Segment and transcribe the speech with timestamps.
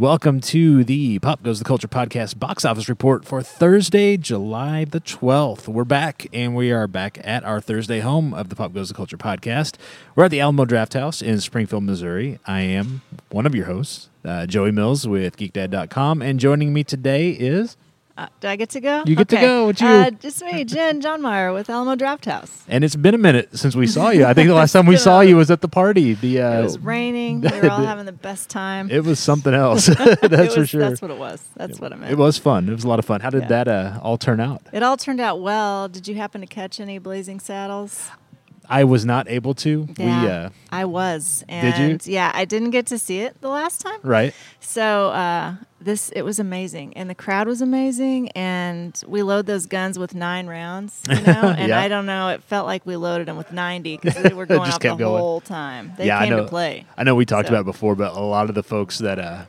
[0.00, 4.98] Welcome to the Pop Goes the Culture podcast box office report for Thursday, July the
[4.98, 5.68] 12th.
[5.68, 8.94] We're back, and we are back at our Thursday home of the Pop Goes the
[8.94, 9.74] Culture podcast.
[10.14, 12.38] We're at the Alamo Drafthouse in Springfield, Missouri.
[12.46, 17.32] I am one of your hosts, uh, Joey Mills with GeekDad.com, and joining me today
[17.32, 17.76] is.
[18.20, 19.02] Uh, do I get to go?
[19.06, 19.68] You get to go.
[19.70, 19.86] It's you.
[19.88, 22.64] Uh, just me, Jen John Meyer with Alamo Drafthouse.
[22.68, 24.26] And it's been a minute since we saw you.
[24.26, 26.12] I think the last time we saw you was at the party.
[26.12, 27.40] The uh, it was raining.
[27.50, 28.90] We were all having the best time.
[28.90, 29.86] it was something else.
[29.86, 30.80] that's It for sure.
[30.80, 31.42] That's what it was.
[31.56, 32.12] That's what I meant.
[32.12, 32.68] it was fun.
[32.68, 33.20] It was a lot of fun.
[33.22, 33.48] How did Yeah.
[33.48, 34.60] that uh, all turn out?
[34.72, 35.88] It all turned out well.
[35.88, 38.10] Did you happen to catch any Blazing Saddles?
[38.68, 39.88] I was not able to.
[39.98, 41.42] We uh, I was.
[41.48, 41.98] Did you?
[42.12, 43.98] Yeah, I didn't get to see it the last time.
[44.02, 44.32] right.
[44.60, 49.66] So uh, this it was amazing, and the crowd was amazing, and we load those
[49.66, 51.54] guns with nine rounds, you know.
[51.56, 51.80] And Yeah.
[51.80, 54.70] I don't know, it felt like we loaded them with ninety because they were going
[54.70, 55.00] off the going.
[55.20, 55.92] whole time.
[55.96, 56.42] They yeah, I came know.
[56.44, 56.84] to play.
[56.96, 59.18] I know we talked So- about it before, but a lot of the folks that,
[59.18, 59.44] uh,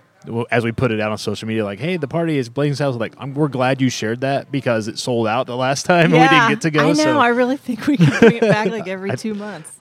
[0.51, 2.97] as we put it out on social media, like, "Hey, the party is Blazing Saddles."
[2.97, 6.21] Like, I'm, we're glad you shared that because it sold out the last time and
[6.21, 6.81] we didn't get to go.
[6.81, 6.93] I know.
[6.93, 9.71] so, I really think we can bring it back like every two months.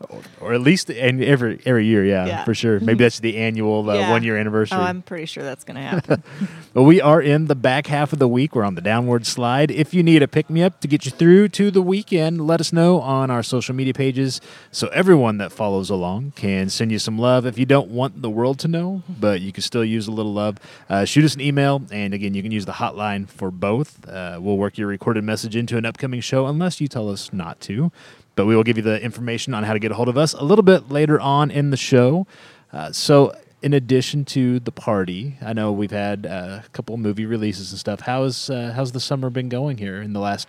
[0.41, 2.45] or at least and every every year, yeah, Yeah.
[2.45, 2.81] for sure.
[2.81, 4.11] Maybe that's the annual uh, Yeah.
[4.11, 4.79] one year anniversary.
[4.79, 6.23] Oh, I'm pretty sure that's going to happen.
[6.73, 8.55] But we are in the back half of the week.
[8.55, 9.73] We're on the downward slide.
[9.73, 12.61] If you need a pick me up to get you through to the weekend, let
[12.61, 17.01] us know on our social media pages so everyone that follows along can send you
[17.01, 17.45] some love.
[17.45, 20.30] If you don't want the world to know, but you can still use a little
[20.33, 21.83] love, uh, shoot us an email.
[21.91, 24.09] And again, you can use the hotline for both.
[24.09, 27.61] Uh, we'll work your recorded message into an upcoming show unless you tell us not
[27.63, 27.93] to.
[28.37, 30.33] But we will give you the information on how to get a hold of us
[30.33, 32.27] a little bit later on in the show.
[32.73, 37.27] Uh, so, in addition to the party, I know we've had uh, a couple movie
[37.27, 38.01] releases and stuff.
[38.01, 40.49] How's uh, how's the summer been going here in the last?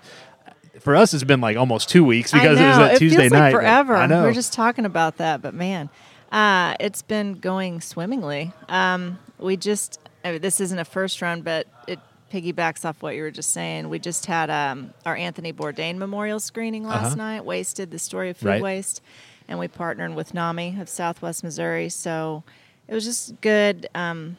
[0.79, 3.51] For us, it's been like almost two weeks because it was that Tuesday feels night.
[3.51, 3.95] Forever.
[3.95, 4.23] I know.
[4.23, 5.89] We are just talking about that, but man,
[6.31, 8.51] uh, it's been going swimmingly.
[8.69, 11.99] Um, we just I mean, this isn't a first run, but it
[12.31, 13.89] piggybacks off what you were just saying.
[13.89, 17.15] We just had um, our Anthony Bourdain memorial screening last Uh-huh.
[17.15, 17.45] night.
[17.45, 18.61] Wasted the story of food Right.
[18.61, 19.01] waste,
[19.47, 21.89] and we partnered with NAMI of Southwest Missouri.
[21.89, 22.43] So
[22.87, 23.87] it was just good.
[23.95, 24.37] Um,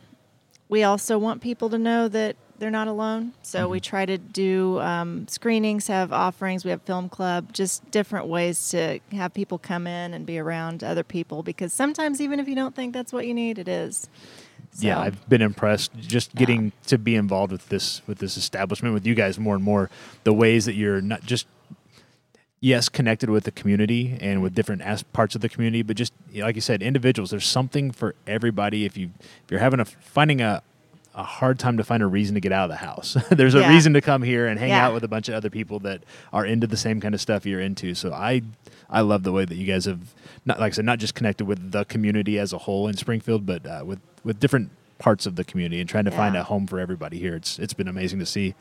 [0.68, 3.32] we also want people to know that they're not alone.
[3.42, 6.64] So we try to do um, screenings, have offerings.
[6.64, 10.84] We have film club, just different ways to have people come in and be around
[10.84, 11.42] other people.
[11.42, 14.08] Because sometimes, even if you don't think that's what you need, it is.
[14.78, 19.04] yeah, I've been impressed just getting to be involved with this with this establishment with
[19.04, 19.90] you guys more and more.
[20.22, 21.48] The ways that you're not just
[22.60, 26.12] yes connected with the community and with different as- parts of the community, but just
[26.32, 27.30] like you said, individuals.
[27.32, 28.84] There's something for everybody.
[28.84, 30.62] If you if you're having a finding a
[31.14, 33.16] a hard time to find a reason to get out of the house.
[33.30, 33.68] There's a Yeah.
[33.74, 34.86] reason to come here and hang Yeah.
[34.86, 36.02] out with a bunch of other people that
[36.32, 37.94] are into the same kind of stuff you're into.
[37.94, 38.42] So I
[38.88, 40.14] I love the way that you guys have
[40.46, 43.44] not like I said not just connected with the community as a whole in Springfield,
[43.46, 46.66] but uh, with with different parts of the community and trying to find a home
[46.66, 47.34] for everybody here.
[47.34, 48.54] It's it's been amazing to see.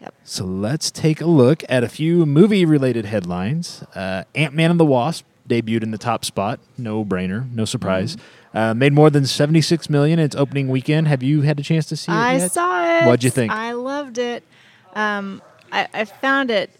[0.00, 0.14] Yep.
[0.24, 3.82] So let's take a look at a few movie related headlines.
[3.94, 6.60] Uh, Ant Man and the Wasp debuted in the top spot.
[6.78, 8.16] No brainer, no surprise.
[8.16, 8.56] Mm-hmm.
[8.58, 11.08] Uh, made more than 76 million in its opening weekend.
[11.08, 12.52] Have you had a chance to see it I yet?
[12.52, 13.06] saw it.
[13.06, 13.52] What'd you think?
[13.52, 14.44] I loved it.
[14.94, 16.70] Um, I, I found it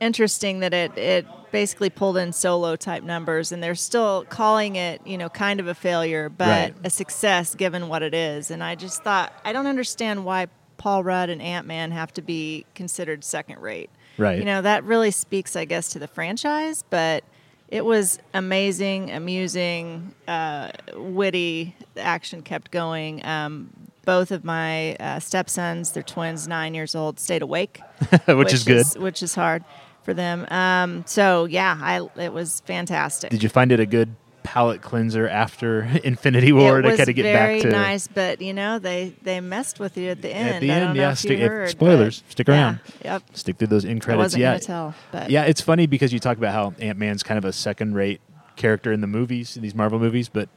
[0.00, 5.04] interesting that it it basically pulled in solo type numbers, and they're still calling it,
[5.04, 6.74] you know, kind of a failure, but Right.
[6.84, 8.52] a success given what it is.
[8.52, 10.46] And I just thought I don't understand why
[10.76, 13.90] Paul Rudd and Ant Man have to be considered second rate.
[14.16, 14.38] Right.
[14.38, 17.24] You know, that really speaks, I guess, to the franchise, but.
[17.70, 21.76] It was amazing, amusing, uh, witty.
[21.94, 23.24] The action kept going.
[23.24, 23.70] Um,
[24.04, 27.80] both of my uh, stepsons, they're twins, nine years old, stayed awake,
[28.26, 28.86] which, is good.
[28.96, 29.64] which is hard
[30.02, 30.46] for them.
[30.50, 33.30] Um, so yeah, I it was fantastic.
[33.30, 34.16] Did you find it a good
[34.50, 38.42] palate cleanser after Infinity War it to kind of get very back to nice, but
[38.42, 40.48] you know they they messed with you at the end.
[40.56, 40.96] at the I end?
[40.96, 42.24] Yeah, stick, heard, spoilers.
[42.28, 42.80] Stick yeah, around.
[43.04, 43.22] Yep.
[43.34, 44.36] Stick through those end credits.
[44.36, 47.44] yeah, tell, but Yeah, it's funny because you talk about how Ant Man's kind of
[47.44, 48.20] a second rate
[48.56, 50.48] character in the movies, in these Marvel movies, but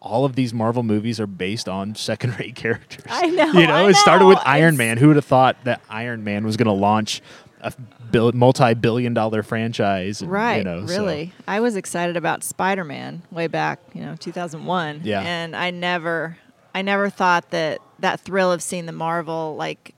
[0.00, 3.04] all of these Marvel movies are based on second rate characters.
[3.08, 4.38] I know, You know, it started with.
[4.44, 4.96] Iron It's- Man.
[4.98, 7.22] Who would have thought that Iron Man was going to launch
[7.66, 7.72] a
[8.10, 10.22] bil- multi billion dollar franchise?
[10.22, 11.32] and, Right, You know, so- really.
[11.48, 15.00] I was excited about Spider-Man way back, you know, 2001.
[15.04, 15.20] Yeah.
[15.20, 16.38] And I never,
[16.74, 19.94] I never thought that that thrill of seeing the Marvel like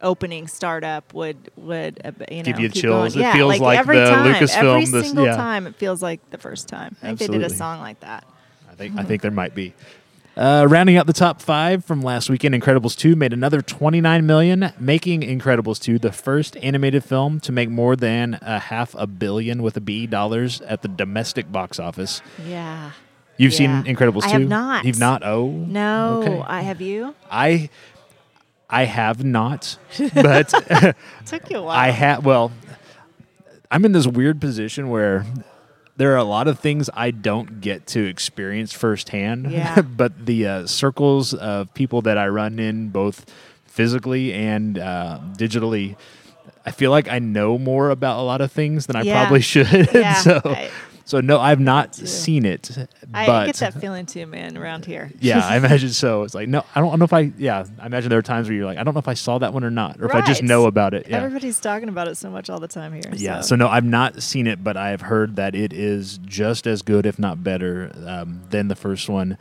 [0.00, 3.14] opening startup would would uh, you know Give you chills.
[3.14, 3.24] Going.
[3.24, 5.36] It yeah, feels like, like every the time, Lucasfilm, Every this- single yeah.
[5.36, 6.96] time, it feels like the first time.
[7.02, 8.24] I think they did a song like that.
[8.70, 9.74] I think I think there might be.
[10.38, 14.72] Uh, rounding out the top five from last weekend, Incredibles 2 made another 29 million,
[14.78, 19.64] making Incredibles 2 the first animated film to make more than a half a billion
[19.64, 22.22] with a B dollars at the domestic box office.
[22.46, 22.92] Yeah.
[23.36, 23.82] You've Yeah.
[23.82, 24.32] seen Incredibles I 2?
[24.40, 24.84] have not.
[24.84, 25.24] You've not?
[25.24, 25.48] Oh.
[25.50, 26.42] No, Okay.
[26.46, 27.16] I have you.
[27.28, 27.68] I
[28.70, 29.76] I have not,
[30.14, 30.48] but
[31.26, 31.76] Took you a while.
[31.76, 32.24] I have.
[32.24, 32.52] Well,
[33.72, 35.24] I'm in this weird position where
[35.98, 39.50] there are a lot of things I don't get to experience firsthand.
[39.52, 39.82] Yeah.
[40.02, 43.26] but the uh, circles of people that I run in, both
[43.66, 45.96] physically and uh, digitally.
[46.64, 49.20] I feel like I know more about a lot of things than I Yeah.
[49.22, 49.88] probably should.
[49.94, 50.70] Yeah, so, I-
[51.08, 52.70] so no, I've not seen it.
[53.14, 55.10] I get that feeling too, man, around here.
[55.20, 56.22] yeah, I imagine so.
[56.22, 57.32] It's like no, I don't know if I.
[57.38, 59.38] Yeah, I imagine there are times where you're like, I don't know if I saw
[59.38, 61.08] that one or not, or if I just know about it.
[61.08, 63.10] Yeah, Everybody's talking about it so much all the time here.
[63.14, 63.40] yeah.
[63.40, 67.06] So no, I've not seen it, but I've heard that it is just as good,
[67.06, 69.38] if not better, um, than the first one,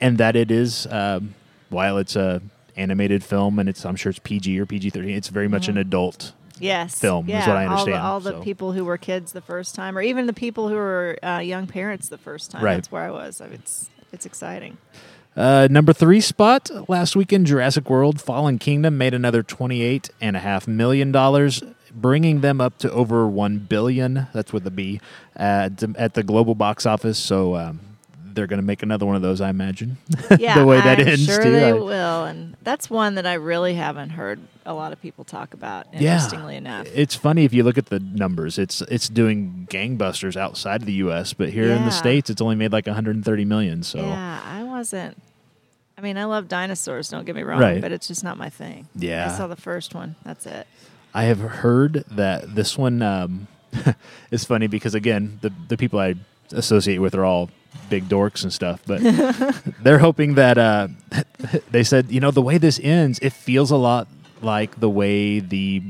[0.00, 1.34] and that it is, um,
[1.68, 2.40] while it's a
[2.76, 5.14] animated film and it's, I'm sure it's PG or PG thirteen.
[5.14, 6.32] It's very much an adult.
[6.58, 8.42] Yes, film is what I all understand, the, all the so.
[8.42, 11.66] people who were kids the first time, or even the people who were uh, young
[11.66, 12.62] parents the first time.
[12.62, 12.74] Right.
[12.74, 13.40] That's where I was.
[13.40, 14.78] I mean, it's it's exciting.
[15.36, 20.40] Uh, number three spot last weekend, Jurassic World: Fallen Kingdom made another twenty-eight and a
[20.40, 21.62] half million dollars,
[21.92, 24.28] bringing them up to over one billion.
[24.32, 25.00] That's with a B
[25.34, 27.18] at, at the global box office.
[27.18, 27.80] So um,
[28.34, 29.96] they're going to make another one of those, I imagine.
[30.38, 31.50] Yeah, the way that I'm ends sure too.
[31.52, 35.24] they I- will, and that's one that I really haven't heard a lot of people
[35.24, 35.86] talk about.
[35.92, 36.14] Yeah.
[36.14, 38.58] Interestingly enough, It's funny if you look at the numbers.
[38.58, 42.56] It's it's doing gangbusters outside of the U.S., but here in the states, it's only
[42.56, 43.82] made like 130 million.
[43.82, 45.20] So yeah, I wasn't.
[45.96, 47.08] I mean, I love dinosaurs.
[47.08, 47.80] Don't get me wrong, Right.
[47.80, 48.88] but it's just not my thing.
[48.96, 49.30] Yeah.
[49.32, 50.16] I saw the first one.
[50.24, 50.66] That's it.
[51.14, 53.46] I have heard that this one um,
[54.32, 56.14] is funny because again, the the people I
[56.52, 57.50] associate with are all
[57.90, 59.00] big dorks and stuff, but
[59.82, 60.88] they're hoping that uh,
[61.70, 64.08] they said, you know, the way this ends, it feels a lot
[64.42, 65.82] like the way the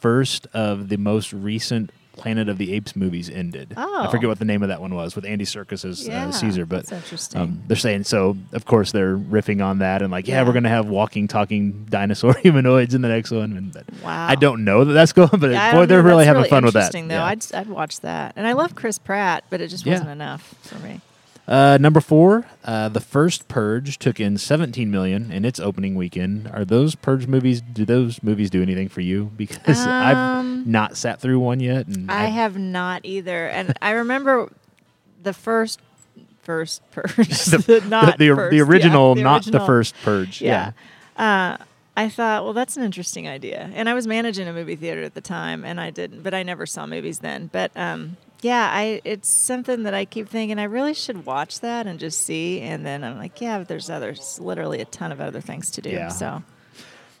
[0.00, 3.74] first of the most recent Planet of the Apes movies ended.
[3.76, 4.10] I Oh.
[4.10, 6.64] forget what the name of that one was with Andy Serkis as Yeah, uh, Caesar,
[6.64, 7.40] but that's interesting.
[7.42, 8.38] um, they're saying so.
[8.54, 10.46] Of course, they're riffing on that and like, yeah, Yeah.
[10.46, 13.52] we're gonna have walking, talking dinosaur humanoids in the next one.
[13.58, 14.28] And but Wow.
[14.28, 16.86] I don't know that that's going, but Yeah, boy, they're really having fun with that.
[16.94, 17.20] interesting, Though.
[17.22, 20.78] I'd I'd watch that, and I love Chris Pratt, but it just wasn't enough for
[20.78, 21.02] me.
[21.48, 26.48] Uh, number four, uh, the first Purge took in 17 million in its opening weekend.
[26.52, 27.60] Are those Purge movies?
[27.60, 29.30] Do those movies do anything for you?
[29.36, 33.92] Because Um, I've not sat through one yet, and I have not either, and I
[33.92, 34.50] remember
[35.22, 35.80] the first
[36.42, 40.40] first purge, the, not the, the, first, the yeah, original, the not the first Purge.
[40.40, 40.72] Yeah.
[41.16, 41.56] Uh,
[41.96, 45.14] I thought, well, that's an interesting idea, and I was managing a movie theater at
[45.14, 47.48] the time, and I didn't, but I never saw movies then.
[47.52, 51.86] But um, yeah, I it's something that I keep thinking I really should watch that
[51.86, 55.20] and just see, and then I'm like, yeah, but there's others, literally a ton of
[55.20, 55.90] other things to do.
[55.90, 56.08] Yeah.
[56.08, 56.42] So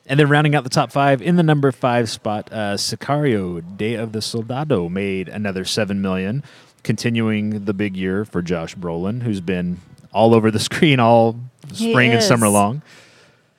[0.06, 3.94] And then rounding out the top five in the number five spot, uh, Sicario: Day
[3.94, 6.42] of the Soldado made another seven million,
[6.82, 9.78] continuing the big year for Josh Brolin, who's been
[10.12, 11.36] all over the screen all
[11.72, 12.82] spring and summer long.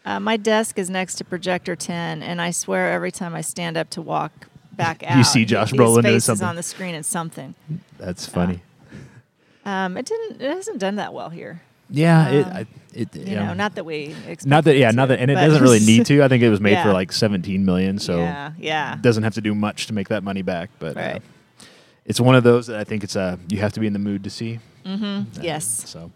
[0.05, 3.75] uh, my desk is next to projector 10, and I swear every time I stand
[3.77, 7.05] up to walk back You see Josh his Brolin face is on the screen and
[7.05, 7.55] something.
[7.97, 8.61] That's funny.
[9.65, 10.41] Um, it didn't.
[10.41, 11.61] It hasn't done that well here.
[11.89, 13.47] yeah, it, um, I, it You yeah.
[13.47, 15.61] know, not that we expect Not that, it yeah, to, not that, and it doesn't
[15.61, 16.23] really need to.
[16.23, 18.93] I think it was made for like 17 million, so yeah, yeah.
[18.93, 20.69] it doesn't have to do much to make that money back.
[20.79, 21.21] But uh, Right.
[22.05, 23.99] it's one of those that I think it's uh, you have to be in the
[23.99, 24.59] mood to see.
[24.85, 25.03] Mm-hmm.
[25.39, 25.65] Uh, Yes.
[25.65, 26.11] So,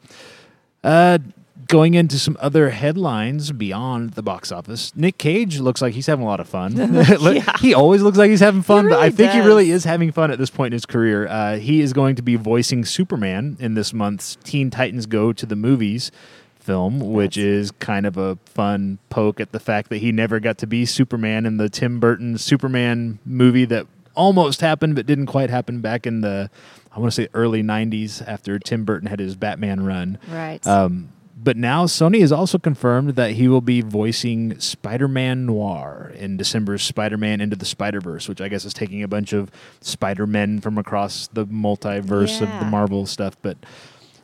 [0.84, 1.18] uh,
[1.67, 6.24] going into some other headlines beyond the box office, Nick Cage looks like he's having
[6.24, 6.75] a lot of fun.
[7.31, 7.58] Yeah.
[7.60, 10.12] He always looks like he's having fun, but I really think he really is having
[10.12, 11.27] fun at this point in his career.
[11.27, 15.46] Uh, he is going to be voicing Superman in this month's Teen Titans Go to
[15.46, 16.12] the Movies
[16.60, 20.39] film, which That's- is kind of a fun poke at the fact that he never
[20.39, 25.27] got to be Superman in the Tim Burton Superman movie that almost happened but didn't
[25.27, 26.50] quite happen back in the
[26.93, 30.17] I want to say early 90s after Tim Burton had his Batman run.
[30.27, 30.65] Right.
[30.67, 31.10] Um,
[31.43, 36.83] but now Sony has also confirmed that he will be voicing Spider-Man Noir in December's
[36.83, 39.50] Spider-Man Into the Spider-Verse, which I guess is taking a bunch of
[39.81, 43.36] Spider-Men from across the multiverse of the Marvel stuff.
[43.41, 43.57] But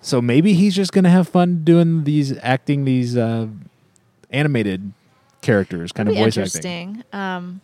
[0.01, 3.47] so maybe he's just going to have fun doing these acting these uh,
[4.29, 4.93] animated
[5.41, 6.89] characters, kind That'd of voice acting.
[6.99, 7.03] interesting.
[7.13, 7.61] Um,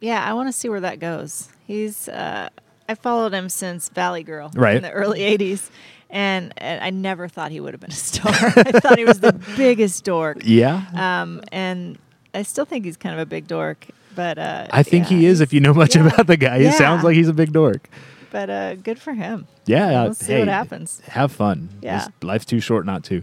[0.00, 1.48] yeah, I want to see where that goes.
[1.66, 2.48] He's uh,
[2.88, 4.76] I followed him since Valley Girl Right.
[4.76, 5.70] in the early '80s,
[6.10, 8.32] and, and I never thought he would have been a star.
[8.32, 10.38] I thought he was the biggest dork.
[10.44, 10.82] Yeah.
[10.94, 11.98] Um, and
[12.34, 13.86] I still think he's kind of a big dork.
[14.14, 15.40] But uh, I think yeah, he is.
[15.40, 16.06] If you know much yeah.
[16.06, 16.70] about the guy, Yeah.
[16.70, 17.88] sounds like he's a big dork.
[18.30, 19.46] But uh, good for him.
[19.66, 21.00] Yeah, We'll see hey, what happens.
[21.08, 21.68] Have fun.
[21.82, 21.98] Yeah.
[21.98, 23.22] This- life's too short not to.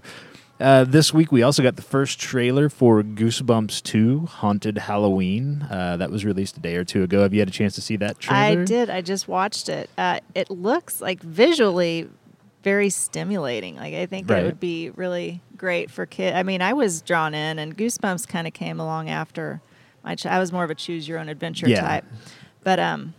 [0.60, 5.64] Uh, this week we also got the first trailer for Goosebumps 2: Haunted Halloween.
[5.70, 7.22] Uh, that was released a day or two ago.
[7.24, 8.62] Have you had a chance to see that trailer?
[8.62, 8.90] I did.
[8.90, 9.90] I just watched it.
[9.98, 12.08] Uh, it looks like visually
[12.64, 13.76] very stimulating.
[13.76, 14.42] Like I think Right.
[14.44, 16.36] it would be really great for kids.
[16.36, 19.62] I mean, I was drawn in, and Goosebumps kind of came along after
[20.04, 20.16] my.
[20.16, 21.82] Ch- I was more of a choose your own adventure Yeah.
[21.82, 22.06] type,
[22.64, 23.14] but um,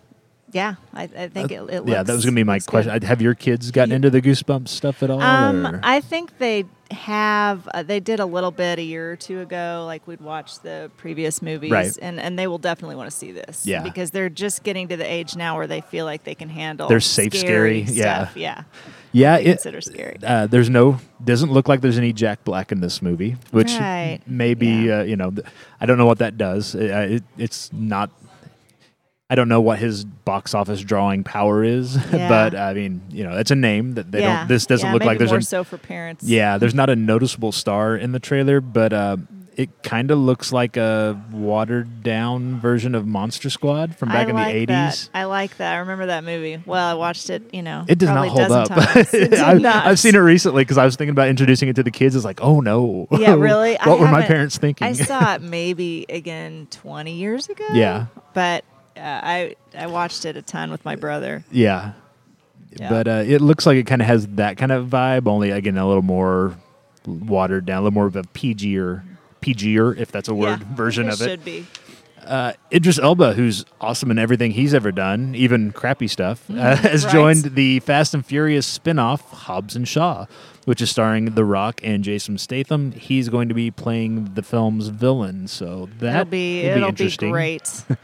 [0.53, 1.87] yeah, I, I think it, it.
[1.87, 2.85] yeah, that was gonna be my looks good.
[2.85, 3.03] question.
[3.03, 3.97] Have your kids gotten Yeah.
[3.97, 5.21] into the Goosebumps stuff at all?
[5.21, 7.67] Um, or- I think they have.
[7.75, 9.85] Uh, they did a little bit a year or two ago.
[9.87, 11.99] Like we'd watch the previous movies, Right.
[12.01, 13.67] and and they will definitely want to see this.
[13.67, 13.83] Yeah.
[13.83, 16.89] because they're just getting to the age now where they feel like they can handle.
[16.89, 18.27] They're safe, scary, yeah.
[18.27, 18.37] stuff.
[18.37, 18.63] yeah,
[19.15, 20.19] yeah, it, consider scary.
[20.23, 24.21] uh, there's no doesn't look like there's any Jack Black in this movie, which Right.
[24.27, 24.99] maybe Yeah.
[24.99, 25.33] uh, you know
[25.81, 26.75] I don't know what that does.
[26.75, 28.11] It, it, it's not.
[29.31, 32.29] I don't know what his box office drawing power is, Yeah.
[32.29, 34.41] but I mean, you know, it's a name that they yeah.
[34.41, 34.49] don't.
[34.49, 36.25] This doesn't look like there's more so for parents.
[36.25, 36.59] yeah.
[36.59, 39.17] There's not a noticeable star in the trailer, but uh,
[39.57, 44.31] it kind of looks like a watered down version of Monster Squad from back I
[44.31, 44.95] in like the that.
[44.95, 45.11] 80s.
[45.15, 45.75] I like that.
[45.75, 46.61] I remember that movie.
[46.67, 47.55] Well, I watched it.
[47.55, 48.71] You know, It does not hold up.
[48.77, 49.87] I've, not.
[49.87, 52.17] I've seen it recently because I was thinking about introducing it to the kids.
[52.17, 53.07] It's like, oh no.
[53.13, 53.75] Yeah, really?
[53.85, 54.87] what I were my parents thinking?
[54.87, 57.67] I saw it maybe again 20 years ago.
[57.73, 58.07] Yeah.
[58.33, 58.65] But
[58.97, 61.45] uh, I I watched it a ton with my brother.
[61.51, 61.93] yeah.
[62.77, 62.89] Yeah.
[62.89, 65.79] But uh, it looks like it kind of has that kind of vibe, only again
[65.79, 66.57] a little more
[67.07, 69.05] watered down, a little more of a PG-er,
[69.45, 71.25] PG-er, if that's a word, Yeah, version it of it.
[71.29, 71.67] Should be.
[72.25, 77.03] uh, Idris Elba, who's awesome in everything he's ever done, even crappy stuff, uh, has
[77.03, 77.13] Mm, right.
[77.13, 80.25] joined the Fast and Furious spin-off Hobbs and Shaw,
[80.65, 82.93] which is starring The Rock and Jason Statham.
[82.93, 86.89] He's going to be playing the film's villain, so that It'll be will it'll be
[86.89, 87.31] interesting.
[87.31, 87.85] great.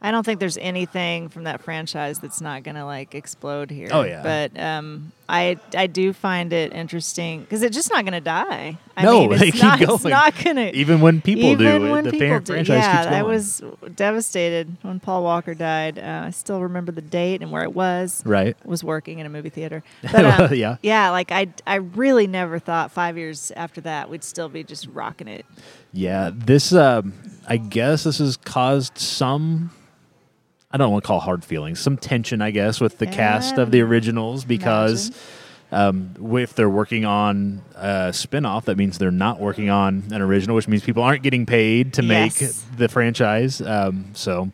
[0.00, 3.88] I don't think there's anything from that franchise that's not gonna like explode here.
[3.90, 4.22] Oh, yeah.
[4.22, 8.78] But um, I I do find it interesting because it's just not gonna die.
[8.96, 9.94] I No, mean, it's they keep not, going.
[9.94, 12.52] It's not gonna Even when people even do, when the people do.
[12.52, 13.18] franchise yeah, keeps going.
[13.18, 13.62] I was
[13.96, 15.98] devastated when Paul Walker died.
[15.98, 18.22] Uh, I still remember the date and where it was.
[18.24, 18.56] right.
[18.64, 19.82] was working in a movie theater.
[20.12, 20.76] But, um, Yeah.
[20.80, 24.86] yeah, like I, I really never thought five years after that we'd still be just
[24.86, 25.44] rocking it.
[25.92, 27.14] Yeah, this um,
[27.48, 29.72] I guess this has caused some.
[30.70, 33.70] I don't want to call hard feelings, some tension, I guess, with the cast of
[33.70, 35.10] the originals because
[35.72, 40.56] um, if they're working on a spin-off, that means they're not working on an original,
[40.56, 42.66] which means people aren't getting paid to make Yes.
[42.76, 43.62] the franchise.
[43.62, 44.50] Um, so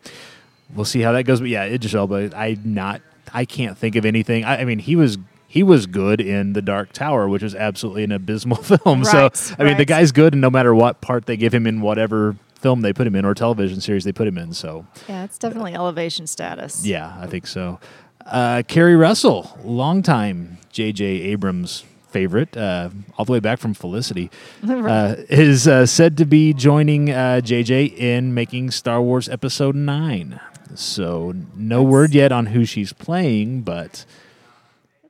[0.73, 1.41] we'll see how that goes.
[1.41, 3.01] But yeah, Idris Elba, I not,
[3.33, 4.45] I can't think of anything.
[4.45, 5.17] I, I mean, he was.
[5.47, 9.03] He was good in The Dark Tower, which is absolutely an abysmal film.
[9.03, 11.65] Right, so, I mean, the guy's good, and no matter what part they give him
[11.65, 14.51] in whatever film they put him in or television series they put him in.
[14.51, 16.83] So, Yeah, it's definitely elevation status.
[16.83, 17.79] yeah, I think so.
[18.25, 21.05] Uh, Keri Russell, longtime J.J.
[21.05, 24.31] Abrams favorite, uh, all the way back from Felicity,
[24.67, 27.85] uh, is uh, said to be joining uh, J.J.
[27.85, 30.39] in making Star Wars Episode 9.
[30.73, 34.05] So, no That's- word yet on who she's playing, but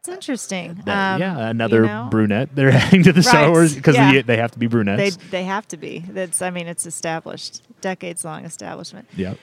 [0.07, 0.81] It's interesting.
[0.85, 4.11] that- Um, yeah, another you know, brunette they're adding to the Star Wars because yeah.
[4.11, 5.17] they, they have to be brunettes.
[5.17, 5.99] they they have to be.
[6.07, 9.07] That's I mean it's established, decades long establishment.
[9.15, 9.37] Yep.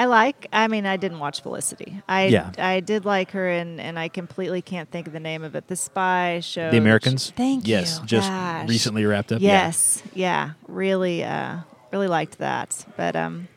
[0.00, 0.46] I like.
[0.52, 2.00] I mean, I didn't watch Felicity.
[2.08, 2.52] I Yeah.
[2.56, 5.66] I did like her, and and I completely can't think of the name of it.
[5.66, 6.70] The spy show.
[6.70, 7.32] The Americans?
[7.34, 8.06] Thank yes, you.
[8.06, 8.68] just Gosh.
[8.68, 9.40] recently wrapped up.
[9.40, 9.64] yeah.
[9.66, 10.02] Yes.
[10.14, 10.50] Yeah.
[10.68, 11.24] Really.
[11.24, 11.58] Uh.
[11.90, 12.84] Really liked that.
[12.96, 13.48] But um.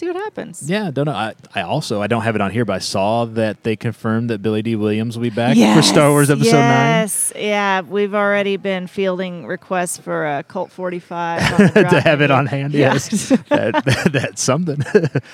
[0.00, 0.62] See what happens.
[0.68, 1.12] Yeah, don't know.
[1.12, 4.30] I, I also I don't have it on here, but I saw that they confirmed
[4.30, 8.56] that Billy Dee Williams will be back for Star Wars Episode yes, yeah, we've already
[8.56, 12.72] been fielding requests for a Colt 45 on the Nine to have it on hand.
[12.72, 12.94] Yeah.
[12.94, 14.78] Yes, that, that- that's something.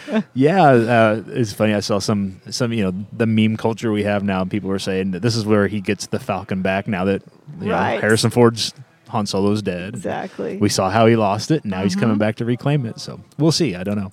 [0.35, 1.73] yeah, uh, it's funny.
[1.73, 4.44] I saw some some you know the meme culture we have now.
[4.44, 7.23] People were saying that this is where he gets the Falcon back now that
[7.61, 8.75] you know, Harrison Ford's
[9.11, 9.94] Han Solo's dead.
[9.94, 10.56] exactly.
[10.56, 11.62] We saw how he lost it.
[11.62, 12.00] And now he's Mm-hmm.
[12.00, 12.99] coming back to reclaim it.
[12.99, 13.76] So we'll see.
[13.76, 14.12] I don't know.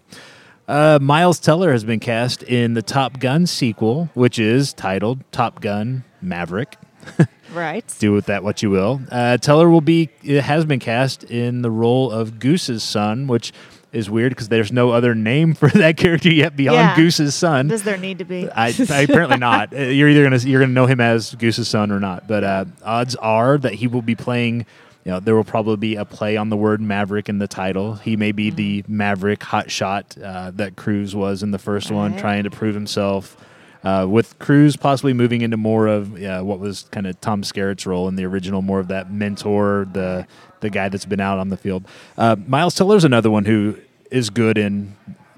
[0.68, 5.62] Uh, Miles Teller has been cast in the Top Gun sequel, which is titled Top
[5.62, 6.78] Gun Maverick.
[7.54, 7.84] right.
[8.00, 9.02] Do with that what you will.
[9.12, 13.52] Uh, Teller will be it has been cast in the role of Goose's son, which
[13.92, 16.96] is weird because there's no other name for that character yet beyond Yeah.
[16.96, 17.68] Goose's son.
[17.68, 18.50] Does there need to be?
[18.50, 19.74] I, I apparently not.
[19.74, 22.26] Uh, You're either gonna you're gonna know him as Goose's son or not.
[22.28, 24.66] But uh, odds are that he will be playing.
[25.06, 27.96] You know, there will probably be a play on the word Maverick in the title.
[27.96, 32.12] He may be the Maverick hot shot uh, that Cruise was in the first one,
[32.14, 32.20] Right.
[32.22, 33.36] trying to prove himself.
[33.84, 37.86] Uh, with Cruise possibly moving into more of uh, what was kind of Tom Skerritt's
[37.86, 40.26] role in the original, more of that mentor, the
[40.62, 41.86] the guy that's been out on the field.
[42.18, 43.76] Uh, Miles Teller's another one who
[44.10, 44.96] is good in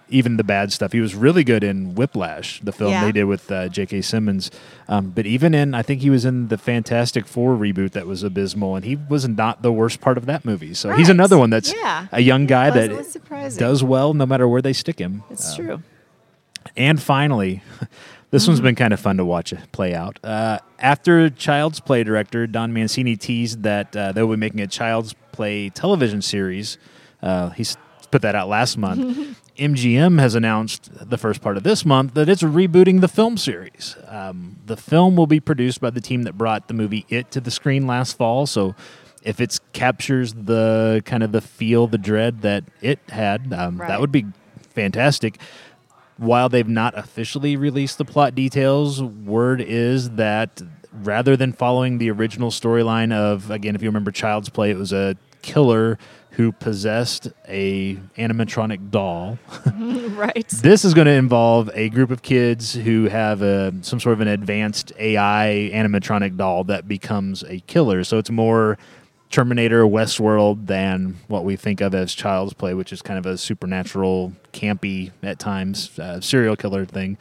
[0.10, 0.92] even the bad stuff.
[0.92, 3.06] He was really good in Whiplash, the film Yeah.
[3.06, 4.02] they did with uh, J.K.
[4.02, 4.52] Simmons.
[4.88, 8.22] Um, but even in, I think he was in the Fantastic Four reboot that was
[8.24, 10.74] abysmal, and he was not the worst part of that movie.
[10.74, 12.08] So he's another one that's Yeah.
[12.12, 15.24] a young guy that does well no matter where they stick him.
[15.32, 15.84] It's Um, true.
[16.78, 17.62] and finally,
[18.32, 20.20] This one's been kind of fun to watch it play out.
[20.22, 24.68] Uh, after Child's Play director Don Mancini teased that uh, they will be making a
[24.68, 26.78] Child's Play television series,
[27.24, 27.78] uh, he's
[28.12, 29.40] put that out last month.
[29.58, 33.96] MGM has announced the first part of this month that it's rebooting the film series.
[34.08, 37.40] Um, the film will be produced by the team that brought the movie It to
[37.40, 38.46] the screen last fall.
[38.46, 38.76] So,
[39.24, 43.88] if it captures the kind of the feel, the dread that it had, um, Right.
[43.88, 44.26] that would be
[44.76, 45.40] fantastic.
[46.18, 50.62] While they've not officially released the plot details, word is that
[50.94, 54.94] rather than following the original storyline of again, if you remember Child's Play, it was
[54.94, 55.98] a killer
[56.36, 59.40] who possessed a animatronic doll.
[60.16, 60.48] right.
[60.50, 64.22] This is going to involve a group of kids who have a, some sort of
[64.22, 68.04] an advanced AI animatronic doll that becomes a killer.
[68.04, 68.78] So it's more
[69.30, 73.38] Terminator Westworld than what we think of as Child's Play, which is kind of a
[73.38, 77.18] supernatural, campy at times uh, serial killer thing.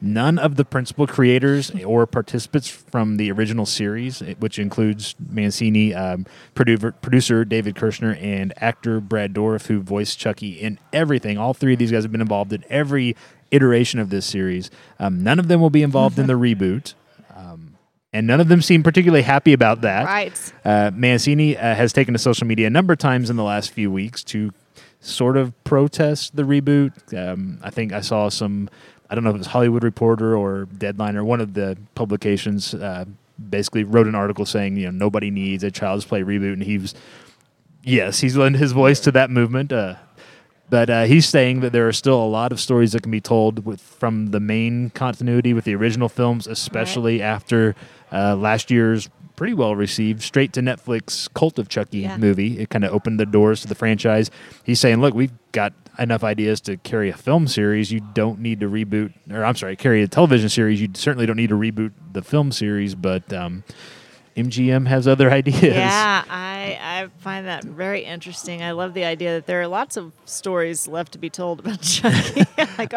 [0.00, 5.94] None of the principal creators or participants from the original series, eh, which includes Mancini,
[5.94, 11.38] um, produ- producer David Kirschner, and actor Brad Dourif, who voiced Chucky in everything.
[11.38, 13.16] All three of these guys have been involved in every
[13.50, 14.70] iteration of this series.
[14.98, 16.94] Um, none of them will be involved in the reboot.
[17.34, 17.76] Um,
[18.12, 20.06] and none of them seem particularly happy about that.
[20.06, 20.52] Right.
[20.64, 23.70] Uh, Mancini uh, has taken to social media a number of times in the last
[23.70, 24.52] few weeks to
[25.00, 26.92] sort of protest the reboot.
[27.16, 28.68] Um, I think I saw some,
[29.10, 32.74] I don't know if it was Hollywood Reporter or Deadline or one of the publications
[32.74, 33.06] uh,
[33.48, 36.52] basically wrote an article saying, you know, nobody needs a Child's Play reboot.
[36.52, 36.94] And he was,
[37.82, 39.72] yes, he's lent his voice to that movement.
[39.72, 39.96] Uh,
[40.70, 43.22] but uh, he's saying that there are still a lot of stories that can be
[43.22, 47.74] told with, from the main continuity with the original films, especially after
[48.12, 52.16] uh, last year's pretty well received straight to Netflix Cult of Chucky Yeah.
[52.16, 52.58] movie.
[52.58, 54.30] It kind of opened the doors to the franchise.
[54.64, 57.92] He's saying, look, we've got enough ideas to carry a film series.
[57.92, 60.80] You don't need to reboot, or I'm sorry, carry a television series.
[60.80, 63.62] You certainly don't need to reboot the film series, but um,
[64.38, 65.62] MGM has other ideas.
[65.62, 68.62] Yeah, I, I find that very interesting.
[68.62, 71.80] I love the idea that there are lots of stories left to be told about
[71.82, 72.44] Chucky.
[72.78, 72.92] like,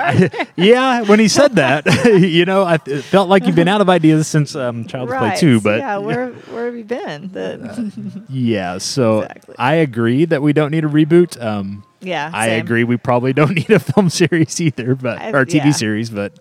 [0.56, 3.90] yeah, when he said that, you know, I it felt like you've been out of
[3.90, 5.38] ideas since um, Child's Play right.
[5.38, 7.32] 2, but yeah, where where have you been?
[7.32, 9.56] The, yeah, so Exactly.
[9.58, 11.42] I agree that we don't need a reboot.
[11.44, 12.62] Um, yeah, I same.
[12.62, 15.72] agree we probably don't need a film series either, but or TV yeah.
[15.72, 16.34] series, but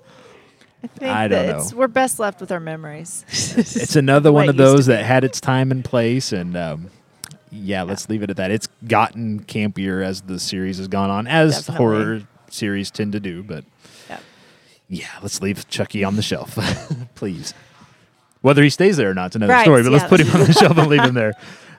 [0.82, 1.70] I, think I don't know.
[1.76, 3.24] We're best left with our memories.
[3.56, 6.90] it's another one of those that had its time and place, and um,
[7.50, 8.50] yeah, let's leave it at that.
[8.50, 11.76] It's gotten campier as the series has gone on, as Definitely.
[11.76, 13.64] horror series tend to do, but.
[14.08, 14.22] Yep.
[14.88, 16.58] Yeah, let's leave Chucky on the shelf,
[17.14, 17.54] please.
[18.40, 19.82] Whether he stays there or not, it's another Right, story.
[19.82, 19.98] But yeah.
[19.98, 21.34] let's put him on the shelf and leave him there.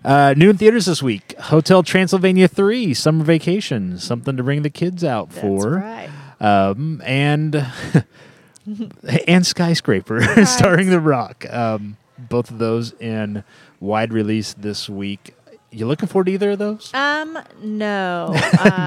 [0.05, 4.69] Uh, new in theaters this week: Hotel Transylvania Three, Summer Vacation, something to bring the
[4.69, 6.09] kids out That's for, right.
[6.39, 7.67] um, and
[9.27, 11.45] and Skyscraper, starring The Rock.
[11.51, 13.43] Um, both of those in
[13.79, 15.33] wide release this week.
[15.73, 16.93] You looking forward to either of those?
[16.93, 18.31] Um, no.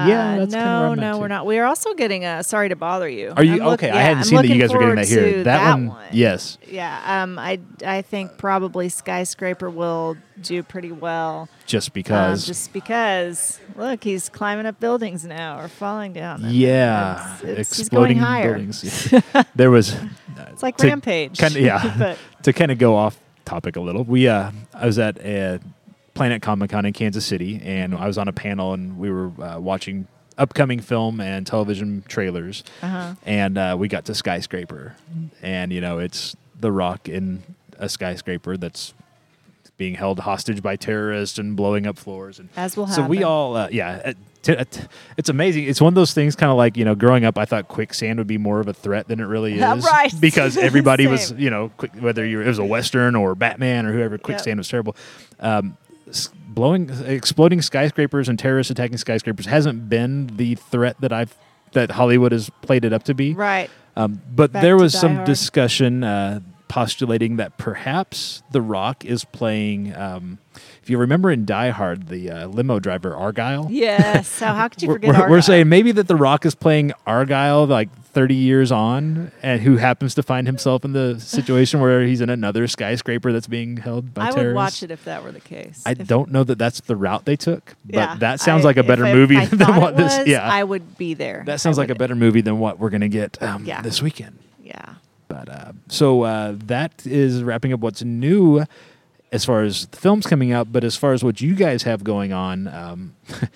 [0.05, 1.45] Yeah, Uh, that's kinda where no, no, we're not.
[1.47, 2.43] We are also getting a.
[2.43, 3.33] Sorry to bother you.
[3.35, 3.89] Are you I'm look- okay?
[3.89, 5.33] I hadn't I'm seen that you guys were getting that here.
[5.39, 6.05] to That, one, one.
[6.11, 7.23] yes, Yeah.
[7.23, 11.49] Um, I I think probably skyscraper will do pretty well.
[11.65, 12.45] just Um, because.
[12.45, 16.41] just because, look, he's climbing up buildings now or falling down.
[16.47, 19.11] Yeah, It's- it's- exploding buildings.
[19.55, 19.95] there was
[20.51, 21.39] It's like To Rampage.
[21.39, 21.95] kinda- yeah.
[21.97, 24.03] but to kind of go off topic a little.
[24.03, 25.57] We uh, I was at uh,
[26.15, 29.31] Planet Comic Con in Kansas City, and I was on a panel, and we were
[29.41, 33.15] uh, watching upcoming film and television trailers, uh-huh.
[33.25, 34.95] and uh, we got to Skyscraper,
[35.41, 37.43] and you know it's The Rock in
[37.77, 38.93] a skyscraper that's
[39.77, 43.09] being held hostage by terrorists and blowing up floors and as will so happen.
[43.09, 44.81] we all, uh, yeah, uh, t- t-
[45.17, 45.65] it's amazing.
[45.65, 48.17] It's one of those things, kind of like you know, growing up, I thought quicksand
[48.19, 50.13] would be more of a threat than it really is, right.
[50.21, 53.91] Because everybody was, you know, quick, whether you it was a western or Batman or
[53.91, 54.95] whoever, quicksand was terrible.
[55.41, 55.75] Um,
[56.47, 61.35] blowing, exploding skyscrapers and terrorists attacking skyscrapers hasn't been the threat that I've
[61.73, 63.33] that Hollywood has played it up to be.
[63.33, 63.69] right.
[63.97, 65.27] Um, but Back there was some Hard.
[65.27, 66.39] discussion uh,
[66.75, 69.95] postulating that perhaps The Rock is playing.
[69.95, 70.39] Um,
[70.83, 73.67] if you remember in Die Hard, the uh, limo driver Argyle.
[73.71, 74.27] Yes.
[74.27, 75.09] So how could you forget?
[75.17, 79.61] we're, we're saying maybe that The Rock is playing Argyle like 30 years on, and
[79.61, 83.77] who happens to find himself in the situation where he's in another skyscraper that's being
[83.77, 84.45] held by I terrorists.
[84.47, 85.81] would watch it if that were the case.
[85.85, 88.67] I If- don't know that that's the route they took, but yeah, that sounds I-
[88.69, 90.17] like a better I- movie I than what it this.
[90.17, 91.43] was, Yeah, I would be there.
[91.45, 93.81] that sounds I like a better movie than what we're gonna get um, Yeah.
[93.81, 94.39] this weekend.
[94.61, 94.95] Yeah.
[95.27, 98.63] But uh, so uh, that is wrapping up what's new
[99.31, 100.71] as far as the films coming out.
[100.71, 103.15] But as far as what you guys have going on, um,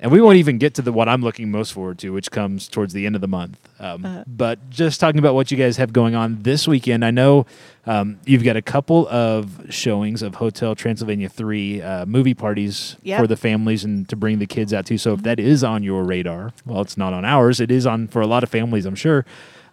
[0.00, 2.68] And we won't even get to the what I'm looking most forward to, which comes
[2.68, 3.58] towards the end of the month.
[3.80, 4.24] Um, Uh-huh.
[4.26, 7.46] But just talking about what you guys have going on this weekend, I know
[7.86, 13.20] um, you've got a couple of showings of Hotel Transylvania 3 uh, movie parties Yep.
[13.20, 14.98] for the families and to bring the kids out to.
[14.98, 17.58] So if that is on your radar, well, it's not on ours.
[17.58, 19.24] It is on for a lot of families, I'm sure.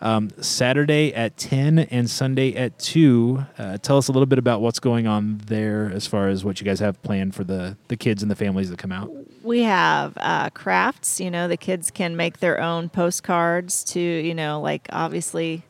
[0.02, 3.46] Um, Saturday at 10 and Sunday at 2.
[3.58, 6.60] Uh, tell us a little bit about what's going on there as far as what
[6.60, 9.12] you guys have planned for the, the kids and the families that come out.
[9.44, 11.20] We have uh, crafts.
[11.20, 15.64] You know, the kids can make their own postcards to, you know, like obviously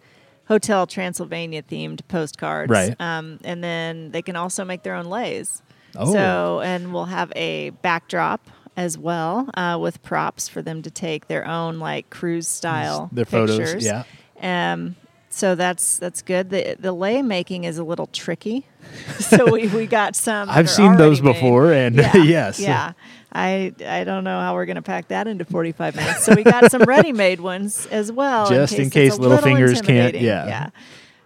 [0.46, 2.70] Hotel Transylvania themed postcards.
[2.70, 2.96] Right.
[3.00, 5.62] Um, and then they can also make their own leis.
[5.96, 6.12] Oh.
[6.12, 11.28] So, and we'll have a backdrop as well uh, with props for them to take
[11.28, 14.04] their own like cruise style Their photos, yeah.
[14.42, 14.96] Um,
[15.30, 16.50] so that's that's good.
[16.50, 18.66] The the lei making is a little tricky.
[19.20, 20.50] so we, we got some.
[20.50, 21.34] I've seen those made.
[21.34, 22.60] before, and Yeah, yes.
[22.60, 22.94] yeah.
[23.32, 26.26] I I don't know how we're gonna pack that into forty five minutes.
[26.26, 29.44] So we got some ready made ones as well, Just in case a little little
[29.50, 30.48] fingers can't- yeah.
[30.48, 30.70] yeah.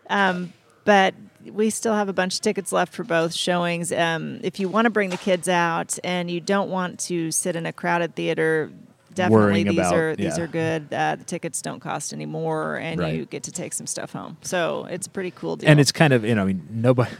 [0.10, 1.16] Um, but
[1.52, 3.92] we still have a bunch of tickets left for both showings.
[3.92, 7.56] Um, if you want to bring the kids out and you don't want to sit
[7.56, 8.72] in a crowded theater,
[9.16, 10.44] definitely these about- are these yeah.
[10.44, 10.94] are good.
[10.94, 13.14] Uh, the tickets don't cost any more, and Right.
[13.16, 14.38] you get to take some stuff home.
[14.42, 15.70] So it's a pretty cool deal.
[15.70, 17.12] And it's kind of, you know, I mean, nobody.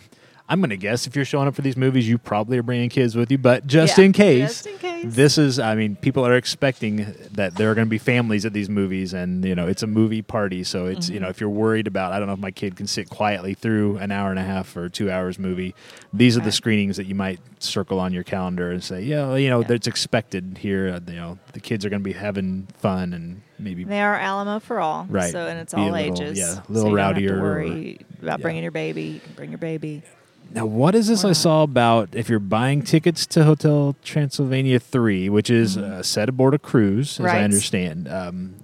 [0.48, 2.88] I'm going to guess if you're showing up for these movies, you probably are bringing
[2.90, 3.38] kids with you.
[3.40, 5.16] But just Yeah, in case, just in case.
[5.16, 8.54] this is, I mean, people are expecting that there are going to be families at
[8.54, 10.64] these movies, and you know, it's a movie party.
[10.64, 11.14] So it's, Mm-hmm.
[11.16, 13.56] you know, if you're worried about, I don't know if my kid can sit quietly
[13.56, 15.74] through an hour and a half or two hours movie,
[16.14, 16.54] these are the Right.
[16.54, 19.68] screenings that you might circle on your calendar and say, yeah, well, you know, Yeah.
[19.70, 20.90] that's expected here.
[20.90, 24.16] uh, You know, the kids are going to be having fun and maybe They are
[24.16, 25.32] Alamo for all, Right.
[25.32, 26.38] So and it's all little- ages.
[26.38, 28.44] yeah, a so little you don't have rowdier to or- worry about yeah.
[28.44, 29.02] bringing your baby.
[29.04, 30.04] You can bring your baby.
[30.54, 35.28] Now, what is this I saw about if you're buying tickets to Hotel Transylvania 3,
[35.30, 37.44] which is uh, set aboard a cruise, as I Mm-hmm.
[37.44, 38.08] Understand?
[38.08, 38.56] Um,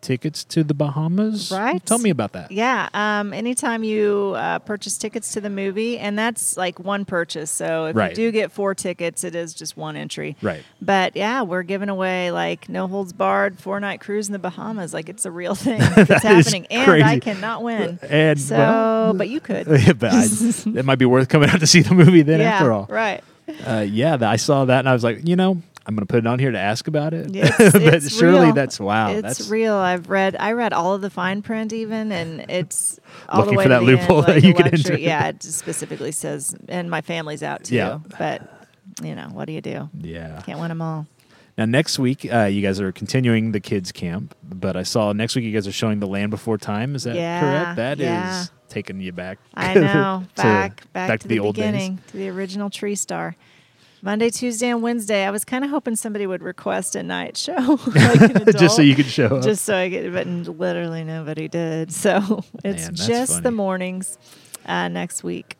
[0.00, 1.50] tickets to the Bahamas?
[1.50, 1.84] Right.
[1.84, 2.50] Tell me about that.
[2.52, 2.88] Yeah.
[2.94, 7.50] Um, anytime you uh, purchase tickets to the movie, and that's like one purchase.
[7.50, 8.10] So if Right.
[8.10, 10.36] you do get four tickets, it is just one entry.
[10.42, 10.62] Right.
[10.80, 14.92] But yeah, we're giving away like no holds barred four night cruise in the Bahamas.
[14.94, 15.80] Like it's a real thing.
[15.80, 17.98] It's is happening, and I cannot win.
[18.02, 19.66] And, so, well, but you could.
[19.98, 22.50] but I, it might be worth coming out to see the movie then yeah.
[22.54, 22.86] after all.
[22.88, 23.22] Right.
[23.66, 26.18] Uh, yeah, I saw that and I was like, you know, I'm going to put
[26.18, 27.30] it on here to ask about it.
[27.30, 28.52] Yeah, it's- but it's surely real.
[28.54, 29.10] that's wow.
[29.10, 29.74] it's that's real.
[29.74, 30.36] I've read.
[30.38, 33.68] I read all of the fine print, even, and it's all Looking the way for
[33.70, 34.98] to that the loophole end, that you can enter.
[34.98, 37.76] Yeah, it specifically says, and my family's out too.
[37.76, 38.00] Yeah.
[38.18, 38.66] But
[39.02, 39.88] you know, what do you do?
[39.98, 40.42] yeah.
[40.42, 41.06] Can't win them all.
[41.56, 45.34] Now next week, uh, you guys are continuing the kids camp, but I saw next
[45.36, 46.94] week you guys are showing the Land Before Time.
[46.94, 47.76] Is that Yeah, correct?
[47.76, 48.44] That is yeah.
[48.68, 49.38] taking you back.
[49.54, 50.24] I know.
[50.36, 51.64] to- back, back, to, the, old days.
[51.64, 53.34] beginning, to the original Tree Star.
[54.02, 55.24] Monday, Tuesday, and Wednesday.
[55.24, 57.52] I was kind of hoping somebody would request a night show,
[57.86, 59.42] like an just so you could show up.
[59.42, 60.04] just so I get.
[60.04, 61.92] It, but literally nobody did.
[61.92, 63.42] So it's Man, just funny.
[63.42, 64.18] the mornings
[64.66, 65.56] uh, next week.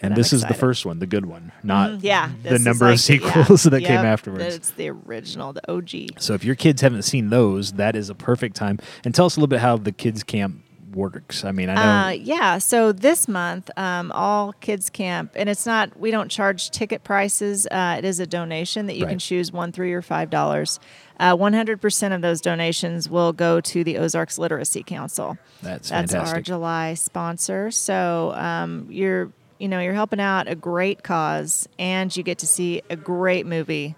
[0.00, 2.94] and this is the first one, the good one, not Mhm, yeah, the number like
[2.98, 4.54] of the- yeah, sequels that came afterwards.
[4.54, 6.20] It's the original, the OG.
[6.20, 8.78] So if your kids haven't seen those, that is a perfect time.
[9.04, 10.62] And tell us a little bit how the kids camp
[10.98, 11.44] works.
[11.44, 11.80] I mean, I know.
[11.80, 12.58] Uh, yeah.
[12.58, 15.98] So this month, um, all kids camp, and it's not.
[15.98, 17.66] We don't charge ticket prices.
[17.70, 20.80] Uh, it is a donation that you can choose one, three, or five dollars.
[21.20, 25.36] Uh, One hundred percent of those donations will go to the Ozarks Literacy Council.
[25.62, 26.40] that's That's our.
[26.40, 27.70] July sponsor.
[27.72, 32.46] So um, you're, you know, you're helping out a great cause, and you get to
[32.46, 33.96] see a great movie.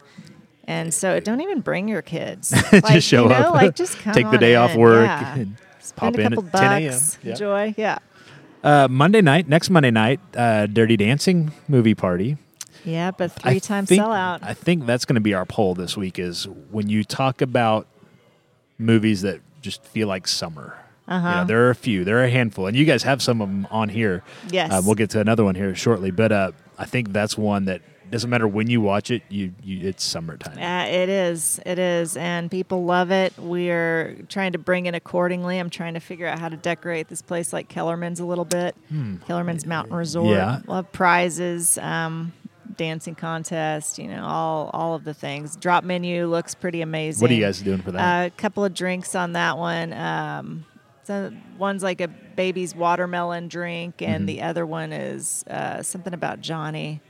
[0.64, 2.54] And so don't even bring your kids.
[2.72, 3.54] Like, just show you know, up.
[3.54, 5.44] Like just come Take the day off work Yeah.
[5.92, 6.90] Pop a in couple at 10 a.m.
[6.92, 7.18] bucks.
[7.22, 7.30] Yeah.
[7.32, 7.74] Enjoy.
[7.76, 7.98] Yeah.
[8.62, 12.36] Uh, Monday night, next Monday night, uh, Dirty Dancing movie party.
[12.84, 14.40] Yeah, but I three time think- sellout.
[14.42, 16.18] I think that's going to be our poll this week.
[16.18, 17.86] Is when you talk about
[18.78, 20.76] movies that just feel like summer.
[21.08, 21.44] You know, Uh-huh.
[21.44, 23.66] there are a few, there are a handful, and you guys have some of them
[23.70, 24.22] on here.
[24.50, 24.72] Yes.
[24.72, 26.10] uh, we'll get to another one here shortly.
[26.10, 29.88] But uh, I think that's one that doesn't matter when you watch it, you, you
[29.88, 30.58] it's summertime.
[30.58, 31.60] Uh, it is.
[31.64, 32.16] It is.
[32.16, 33.32] And people love it.
[33.38, 35.58] We're trying to bring it accordingly.
[35.58, 38.74] I'm trying to figure out how to decorate this place like Kellerman's a little bit.
[39.26, 40.26] Kellerman's Mountain Resort.
[40.28, 40.32] Hmm.
[40.32, 40.60] Yeah.
[40.66, 42.32] We'll have prizes, um,
[42.76, 45.56] dancing contest, you know, all, all of the things.
[45.56, 47.20] Drop menu looks pretty amazing.
[47.20, 48.22] What are you guys doing for that?
[48.22, 49.92] Uh, a couple of drinks on that one.
[49.92, 50.64] Um,
[51.04, 54.26] so one's like a baby's watermelon drink, and Mm-hmm.
[54.26, 57.00] the other one is uh, something about Johnny.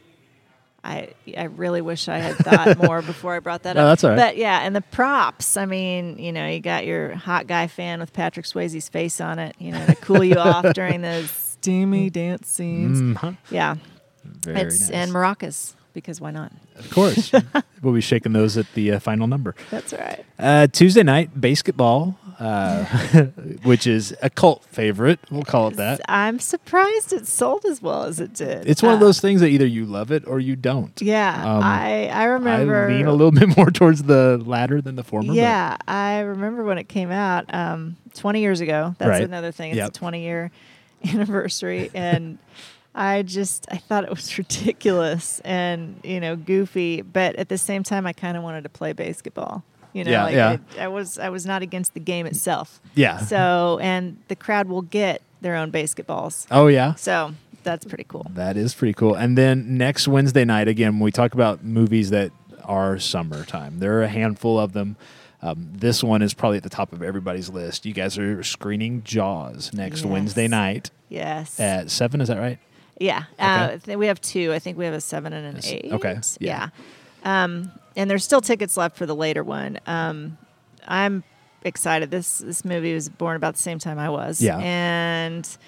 [0.82, 3.90] I I really wish I had thought more before I brought that No, up.
[3.92, 4.16] that's all right.
[4.16, 5.56] But yeah, and the props.
[5.56, 9.38] I mean, you know, you got your hot guy fan with Patrick Swayze's face on
[9.38, 13.00] it, you know, to cool you off during those steamy dance scenes.
[13.18, 13.36] Mhm.
[13.50, 13.76] Yeah,
[14.24, 14.90] Very it's nice.
[14.90, 16.52] and maracas because why not?
[16.76, 17.30] Of course.
[17.82, 19.54] we'll be shaking those at the uh, final number.
[19.70, 20.24] That's right.
[20.38, 22.84] Uh, Tuesday night, BASEketball, uh,
[23.64, 25.20] which is a cult favorite.
[25.30, 26.00] We'll call it that.
[26.08, 28.66] I'm surprised it sold as well as it did.
[28.68, 31.00] It's one of Uh, those things that either you love it or you don't.
[31.02, 32.86] Yeah, Um, I I remember.
[32.88, 35.28] I lean a little bit more towards the latter than the former.
[35.28, 38.94] but- Yeah, I remember when it came out um, 20 years ago.
[38.98, 39.22] That's Right.
[39.22, 39.70] another thing.
[39.72, 39.88] It's Yep.
[39.90, 40.50] a 20 year
[41.12, 41.90] anniversary.
[41.94, 42.38] And
[42.94, 47.02] I just, I thought it was ridiculous and, you know, goofy.
[47.02, 49.62] But at the same time, I kind of wanted to play BASEketball.
[49.92, 50.56] You know, Yeah, like yeah.
[50.78, 52.80] I, I was, I was not against the game itself.
[52.94, 53.18] Yeah.
[53.18, 56.46] So, and the crowd will get their own basketballs.
[56.50, 56.94] oh, yeah.
[56.94, 58.30] So that's pretty cool.
[58.34, 59.14] That is pretty cool.
[59.14, 62.30] And then next Wednesday night, again, we talk about movies that
[62.64, 64.96] are summertime, there are a handful of them.
[65.42, 67.86] Um, this one is probably at the top of everybody's list.
[67.86, 70.06] You guys are screening Jaws next Yes.
[70.06, 71.58] Wednesday night Yes.
[71.58, 72.20] at seven.
[72.20, 72.58] Is that right?
[73.00, 73.94] Yeah, Okay.
[73.94, 74.52] uh, we have two.
[74.52, 75.90] I think we have a seven and an eight.
[75.92, 76.68] Okay, yeah.
[77.24, 77.44] Yeah.
[77.44, 79.78] Um, and there's still tickets left for the later one.
[79.86, 80.38] Um,
[80.86, 81.24] I'm
[81.62, 82.10] excited.
[82.10, 84.40] This this movie was born about the same time I was.
[84.40, 84.54] Yeah.
[84.54, 84.62] Mm-hmm.
[84.62, 85.58] And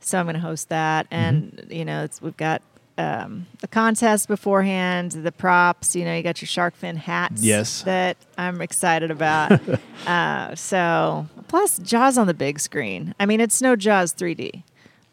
[0.00, 2.62] so I'm going to host that, and you know, it's, we've got.
[2.98, 7.82] Um, the contest beforehand, the props, you know, you got your shark fin hats Yes.
[7.82, 9.58] that I'm excited about.
[10.06, 13.14] uh, so, plus Jaws on the big screen.
[13.18, 14.62] I mean, it's no Jaws 3D,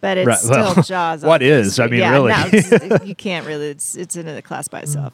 [0.01, 1.23] but it's Right, still well, Jaws.
[1.23, 1.79] on what is?
[1.79, 2.89] I mean, yeah, really.
[2.89, 3.69] no, you can't really.
[3.69, 5.13] It's it's in a class by itself.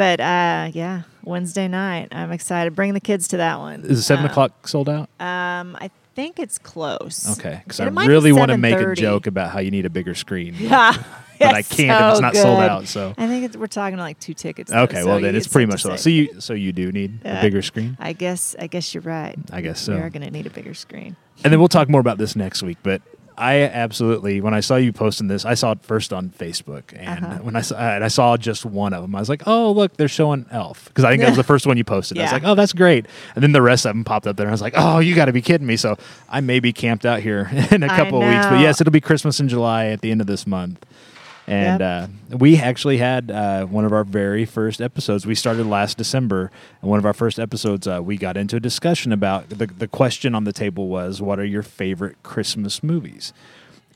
[0.00, 2.08] But uh, yeah, Wednesday night.
[2.12, 2.74] I'm excited.
[2.74, 3.82] Bring the kids to that one.
[3.84, 5.10] Is it seven Uh, o'clock sold out?
[5.20, 7.38] Um, I think it's close.
[7.38, 10.14] Okay, because I really want to make a joke about how you need a bigger
[10.14, 10.54] screen.
[10.58, 10.94] Yeah.
[11.38, 12.86] But I can't if it's so not sold out.
[12.86, 14.70] So I think it's, we're talking like two tickets.
[14.70, 15.94] though, okay, so well then it's pretty much sold.
[15.94, 16.00] out.
[16.00, 17.96] So you so you do need a bigger screen.
[18.00, 19.38] I guess I guess you're right.
[19.52, 19.94] I guess so.
[19.96, 21.16] We are going to need a bigger screen.
[21.42, 22.76] And then we'll talk more about this next week.
[22.82, 23.00] But
[23.38, 27.24] I absolutely, when I saw you posting this, I saw it first on Facebook, and
[27.24, 27.38] Uh-huh.
[27.42, 29.96] when I saw, and I saw just one of them, I was like, "Oh, look,
[29.96, 32.18] they're showing Elf," because I think that was the first one you posted.
[32.18, 34.44] I was like, "Oh, that's great," and then the rest of them popped up there,
[34.46, 35.96] and I was like, "Oh, you got to be kidding me!" So
[36.28, 39.00] I may be camped out here in a couple of weeks, but yes, it'll be
[39.00, 40.84] Christmas in July at the end of this month.
[41.50, 45.26] And uh, we actually had uh, one of our very first episodes.
[45.26, 48.60] We started last December, and one of our first episodes, uh, we got into a
[48.60, 53.32] discussion about the the question on the table was, "What are your favorite Christmas movies?"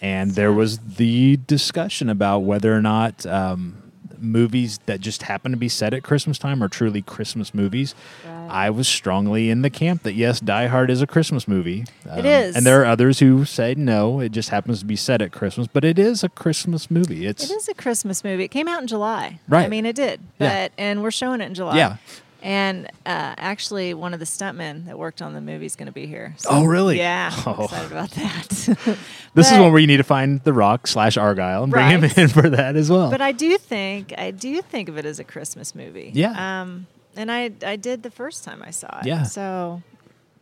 [0.00, 3.83] And there was the discussion about whether or not um,
[4.24, 7.94] movies that just happen to be set at Christmas time are truly Christmas movies.
[8.26, 8.48] Right.
[8.50, 11.84] I was strongly in the camp that yes, Die Hard is a Christmas movie.
[12.08, 12.56] Um, is.
[12.56, 15.66] and there are others who say no, it just happens to be set at Christmas,
[15.66, 17.26] but it is a Christmas movie.
[17.26, 18.44] It's It is a Christmas movie.
[18.44, 19.40] It came out in July.
[19.48, 19.66] Right.
[19.66, 20.20] I mean, it did.
[20.38, 20.68] Yeah.
[20.68, 21.76] But and we're showing it in July.
[21.76, 21.96] Yeah.
[22.44, 25.92] And uh, actually, one of the stuntmen that worked on the movie is going to
[25.92, 26.34] be here.
[26.36, 26.98] So, Oh, really?
[26.98, 27.32] Yeah.
[27.34, 27.64] I'm Oh.
[27.64, 28.98] excited about that.
[29.34, 32.04] This is one where you need to find The Rock slash Argyle and bring him
[32.04, 33.10] in for that as well.
[33.10, 36.12] But I do think I do think of it as a Christmas movie.
[36.14, 36.60] Yeah.
[36.62, 39.06] Um, and I I did the first time I saw it.
[39.06, 39.22] Yeah.
[39.24, 39.82] So,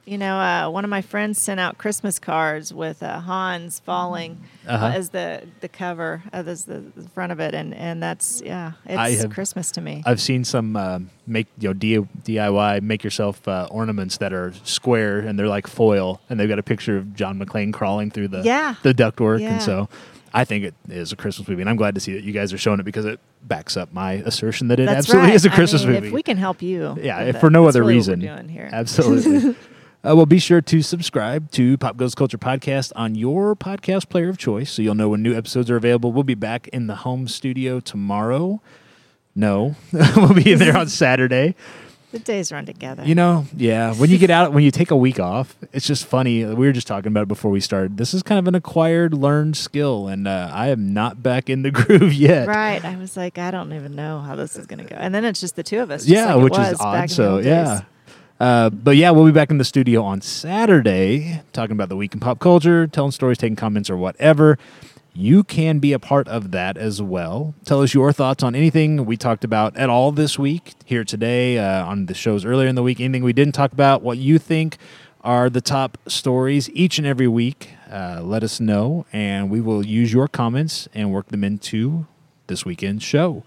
[0.05, 4.39] you know, uh, one of my friends sent out Christmas cards with uh, Hans falling
[4.67, 4.87] Uh-huh.
[4.87, 8.43] uh, as the the cover, uh, as the, the front of it, and and that's
[8.45, 10.03] yeah, it's have- Christmas to me.
[10.07, 15.21] I've seen some uh, make you know DIY make yourself uh, ornaments that are square
[15.21, 18.43] and they're like foil and they've got a picture of John McClane crawling through the
[18.43, 18.75] Yeah.
[18.83, 19.55] the ductwork Yeah.
[19.55, 19.89] and so
[20.35, 22.53] I think it is a Christmas movie and I'm glad to see that you guys
[22.53, 25.35] are showing it because it backs up my assertion that it That's absolutely right.
[25.37, 26.07] is a Christmas mean, movie.
[26.09, 28.21] If we can help you, yeah, if for no other reason.
[28.21, 28.69] what we're doing here.
[28.73, 29.57] Absolutely.
[30.05, 34.29] Uh, well, be sure to subscribe to Pop Goes Culture Podcast on your podcast player
[34.29, 36.11] of choice so you'll know when new episodes are available.
[36.11, 38.61] We'll be back in the home studio tomorrow.
[39.37, 39.77] No,
[40.17, 41.55] we'll be in there on Saturday.
[42.11, 43.05] The days run together.
[43.05, 43.95] You know, yeah.
[43.95, 46.45] When you get out, when you take a week off, it's just funny.
[46.45, 47.97] We were just talking about it before we started.
[47.97, 51.63] This is kind of an acquired, learned skill, and uh, I am not back in
[51.63, 52.49] the groove yet.
[52.49, 52.85] Right.
[52.85, 54.97] I was like, I don't even know how this is going to go.
[54.97, 56.07] And then it's just the two of us.
[56.07, 57.09] Yeah, like which is odd.
[57.09, 57.83] So yeah.
[58.43, 62.13] Uh, but yeah, we'll be back in the studio on Saturday talking about the week
[62.13, 64.59] in pop culture, telling stories, taking comments, or whatever.
[65.15, 67.55] You can be a part of that as well.
[67.65, 71.57] Tell us your thoughts on anything we talked about at all this week, here today,
[71.57, 74.41] uh, on the shows earlier in the week, anything we didn't talk about, what you
[74.41, 74.77] think
[75.21, 77.71] are the top stories each and every week.
[77.89, 82.07] Uh, let us know, and we will use your comments and work them into
[82.49, 83.45] this weekend's show.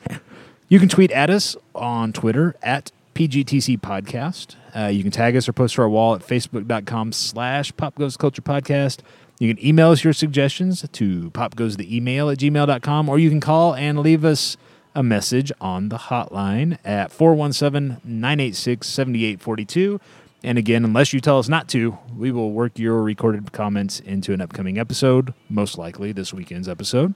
[0.69, 4.55] You can tweet at us on Twitter at PGTC Podcast.
[4.75, 8.17] Uh, you can tag us or post to our wall at facebook.com slash Pop Goes
[8.17, 8.99] Culture Podcast.
[9.39, 13.99] You can email us your suggestions to popgoestheemail at gmail.com, or you can call and
[13.99, 14.57] leave us
[14.93, 19.99] a message on the hotline at 417 986 7842.
[20.43, 24.31] And again, unless you tell us not to, we will work your recorded comments into
[24.31, 27.15] an upcoming episode, most likely this weekend's episode.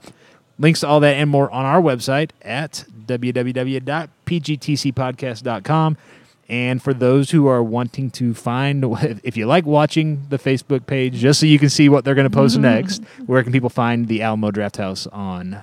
[0.60, 5.98] Links to all that and more on our website at www.pgtcpodcast.com.
[6.50, 8.84] And for those who are wanting to find,
[9.24, 12.30] if you like watching the Facebook page, just so you can see what they're going
[12.30, 12.64] to post mm-hmm.
[12.64, 15.62] next, where can people find the Alamo Drafthouse on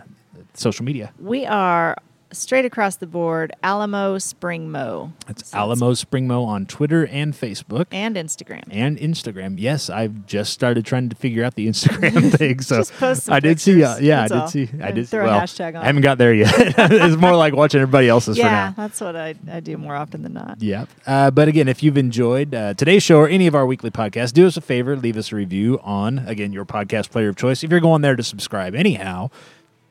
[0.54, 1.12] social media?
[1.18, 1.96] We are
[2.36, 5.12] straight across the board Alamo Spring Mo.
[5.28, 7.86] It's So Alamo Spring Mo on Twitter and Facebook.
[7.92, 8.62] and Instagram.
[8.70, 9.56] and Instagram.
[9.58, 12.60] Yes, I've just started trying to figure out the Instagram thing.
[12.60, 13.82] So Just post some I did see.
[13.82, 14.48] Uh, yeah, That's I did all.
[14.48, 14.70] see.
[14.82, 16.52] I did throw a hashtag on I haven't got there yet.
[16.58, 18.86] it's more like watching everybody else's yeah, for now.
[18.86, 20.62] that's what I, I do more often than not.
[20.62, 20.86] Yeah.
[21.06, 24.32] Uh, but again, if you've enjoyed uh, today's show or any of our weekly podcasts,
[24.32, 27.64] do us a favor, leave us a review on, again, your podcast player of choice.
[27.64, 29.30] If you're going there to subscribe anyhow,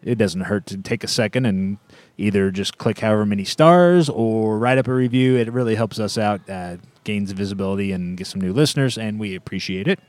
[0.03, 1.77] it doesn't hurt to take a second and
[2.17, 5.36] either just click however many stars or write up a review.
[5.36, 9.36] It really helps us out, uh, gains visibility, and get some new listeners, and we
[9.36, 9.99] appreciate it.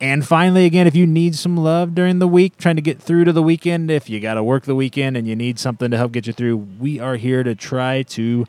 [0.00, 3.24] And finally, again, if you need some love during the week, trying to get through
[3.24, 5.96] to the weekend, if you got to work the weekend and you need something to
[5.98, 8.46] help get you through, we are here to try to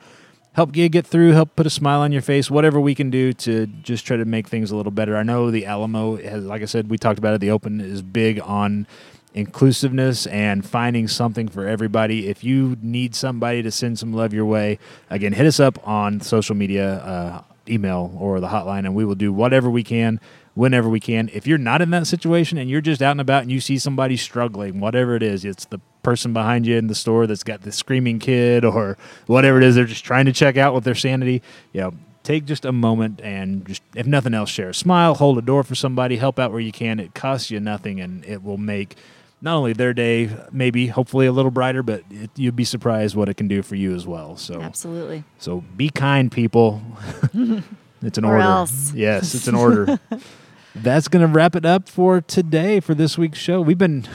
[0.53, 3.34] help you get through, help put a smile on your face, whatever we can do
[3.34, 5.17] to just try to make things a little better.
[5.17, 8.01] I know the Alamo has, like I said, we talked about it, the Open is
[8.01, 8.88] big on
[9.33, 12.27] inclusiveness and finding something for everybody.
[12.27, 16.21] If you need somebody to send some love your way, again, hit us up on
[16.21, 20.19] social media, uh, email, or the hotline, and we will do whatever we can
[20.53, 21.29] whenever we can.
[21.33, 23.77] If you're not in that situation and you're just out and about and you see
[23.77, 27.61] somebody struggling, whatever it is, it's the person behind you in the store that's got
[27.61, 30.95] the screaming kid or whatever it is, they're just trying to check out with their
[30.95, 31.41] sanity.
[31.71, 35.37] You know, take just a moment and just, if nothing else, share a smile, hold
[35.37, 36.99] a door for somebody, help out where you can.
[36.99, 38.97] It costs you nothing and it will make
[39.41, 43.27] not only their day, maybe hopefully a little brighter, but it, you'd be surprised what
[43.30, 44.38] it can do for you as well.
[44.38, 45.23] So, Absolutely.
[45.39, 46.82] so be kind, people.
[48.01, 48.41] it's an Or order.
[48.43, 48.93] else.
[48.93, 49.99] Yes, it's an order.
[50.75, 53.60] That's going to wrap it up for today for this week's show.
[53.62, 54.08] We've been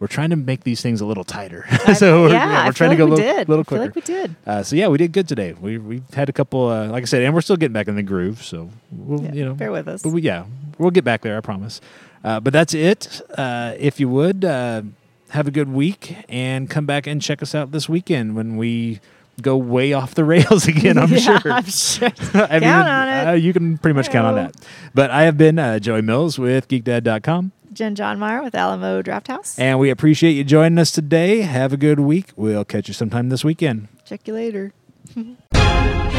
[0.00, 2.90] we're trying to make these things a little tighter, so we're, yeah, we're trying feel
[2.90, 3.84] to go a we little, little I feel quicker.
[3.86, 4.36] like we did.
[4.46, 5.54] Uh, so yeah, we did good today.
[5.60, 7.96] We we've had a couple, uh, like I said, and we're still getting back in
[7.96, 8.42] the groove.
[8.44, 10.02] So we'll, Yeah, you know, bear with us.
[10.02, 10.44] But we, yeah,
[10.78, 11.36] we'll get back there.
[11.36, 11.80] I promise.
[12.28, 13.22] Uh, but that's it.
[13.38, 14.82] Uh, if you would uh,
[15.30, 19.00] have a good week and come back and check us out this weekend when we
[19.40, 20.98] go way off the rails again.
[20.98, 21.52] I'm yeah, sure.
[21.52, 22.10] I'm sure.
[22.10, 23.28] Count on it.
[23.28, 24.54] Uh, you can pretty much count on that.
[24.92, 27.52] But I have been uh, Joey Mills with GeekDad.com.
[27.72, 29.58] Jen John Meyer with Alamo Drafthouse.
[29.58, 31.40] And we appreciate you joining us today.
[31.40, 32.32] Have a good week.
[32.36, 33.88] We'll catch you sometime this weekend.
[34.04, 34.74] Check you later.